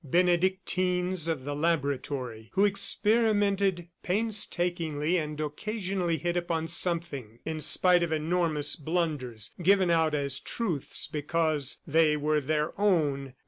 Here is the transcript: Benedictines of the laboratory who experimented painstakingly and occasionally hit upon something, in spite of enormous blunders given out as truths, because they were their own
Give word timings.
Benedictines 0.03 1.27
of 1.27 1.45
the 1.45 1.55
laboratory 1.55 2.49
who 2.53 2.65
experimented 2.65 3.87
painstakingly 4.01 5.17
and 5.17 5.39
occasionally 5.39 6.17
hit 6.17 6.35
upon 6.35 6.69
something, 6.69 7.37
in 7.45 7.61
spite 7.61 8.01
of 8.01 8.11
enormous 8.11 8.75
blunders 8.75 9.51
given 9.61 9.91
out 9.91 10.15
as 10.15 10.39
truths, 10.39 11.05
because 11.05 11.81
they 11.85 12.17
were 12.17 12.41
their 12.41 12.71
own 12.81 13.35